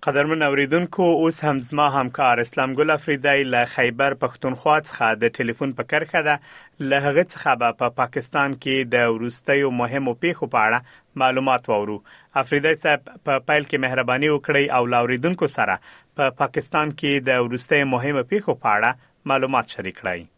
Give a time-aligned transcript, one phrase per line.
[0.02, 5.72] قدرمن اوریدونکو اوس هم زما همکار اسلام ګل افریدی له خیبر پښتونخوا څخه د ټلیفون
[5.80, 6.40] په کرخه ده
[6.80, 10.80] له هغه څخه په پا پاکستان کې د ورستیو مهمو پیښو په اړه
[11.22, 11.96] معلومات وورو
[12.42, 17.28] افریدی صاحب په پا پایل کې مهرباني وکړي او لاوریدونکو سره په پا پاکستان کې
[17.28, 20.32] د ورسته مهمه پیښو په اړه معلومات شریک کړئ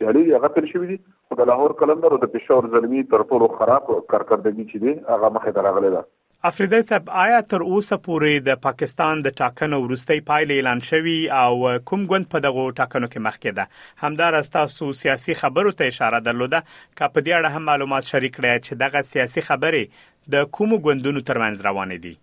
[0.00, 3.50] سیالي هغه تر شوې دي خو د لاهور قلندر او د پېښور زلمی تر ټولو
[3.58, 6.04] خراب کارکردګي چې دي هغه مخې ته راغلي ده
[6.44, 11.80] افریدی صاحب آیا تر اوسه پورې د پاکستان د ټاکنو وروستۍ پایلې اعلان شوی او
[11.90, 16.60] کوم ګوند په دغه ټاکنو کې مخکې ده همدار استاسو سیاسي خبرو ته اشاره درلوده
[17.00, 20.04] کا په دې اړه هم معلومات شریک کړی چې دغه سیاسي خبرې
[20.36, 22.14] د کوم ګوندونو ترمنځ روانې دي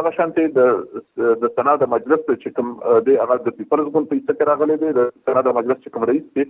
[0.00, 2.74] دا شانتي د د سنا د مجلس چې کوم
[3.10, 6.08] دی هغه د پیپلز ګوند په څیر راغلی دی د سنا د مجلس چې کوم
[6.12, 6.46] رئیس دی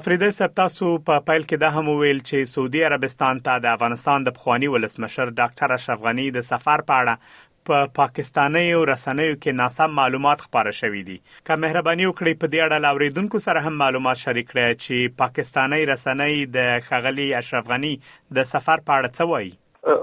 [0.00, 4.26] افریدی سپتاسو په پا پایل کې دا هم ویل چې سعودي عربستان ته د افغانستان
[4.28, 8.62] د بخوانی ولسمشر ډاکټر اشرف غنی د سفر په اړه په پاکستاني
[8.92, 11.16] رسنیو کې ناسم معلومات خپاره شوې دي
[11.46, 16.34] که مهرباني وکړئ په دې اړه لاوریدونکو سره هم معلومات شریک کړئ چې پاکستاني رسنۍ
[16.56, 16.58] د
[16.88, 17.94] خغلی اشرف غنی
[18.36, 19.52] د سفر په اړه څه وایي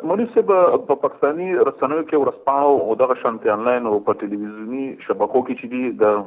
[0.10, 5.72] مونږ په پاکستانی رسنیو کې ورسپاو او دغه شانتي انلاین او په ټلویزیونی شبکو کې
[5.72, 6.20] چې دی د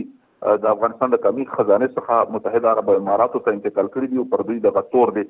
[0.64, 4.42] د افغانستان د قومي خزانه څخه متحده عرب اماراتو ته انتقال کړی دی او پر
[4.50, 5.24] دوی دغه تور دی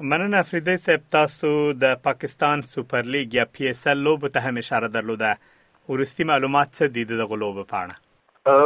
[0.02, 1.50] مننه فریدې صاحب تاسو
[1.82, 5.34] د پاکستان سوپر لیګ یا پی اس ال لوب ته هم اشاره درلوده
[5.94, 8.00] ورستي معلومات څه دي د غلوب په اړه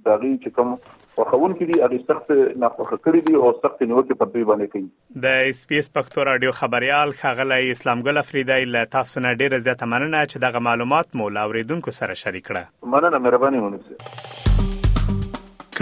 [0.09, 0.73] داغي چې کوم
[1.17, 2.29] وخون کې دي هغه سخت
[2.63, 4.87] ناخوخه کړی دي او سخت نیوکه په دوی باندې کوي
[5.25, 10.23] د سپیس پښتو رادیو خبريال خغلی اسلام ګل افریدی له تاسو نه ډیره زیاته مننه
[10.25, 12.63] چې دغه معلومات مو لاوریدونکو سره شریک کړه
[12.95, 13.93] مننه مهرباني ونیسه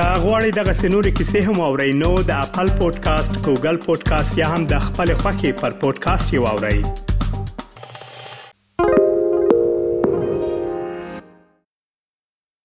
[0.01, 4.77] کاغوري دغه سنوري کیسې هم او رینو د خپل پودکاسټ ګوګل پودکاسټ یا هم د
[4.89, 7.02] خپل خاكي پر پودکاسټ یو اورئ